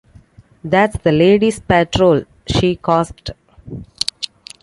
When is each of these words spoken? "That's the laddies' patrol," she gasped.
"That's 0.63 0.97
the 0.97 1.11
laddies' 1.11 1.59
patrol," 1.59 2.23
she 2.47 2.79
gasped. 2.83 3.29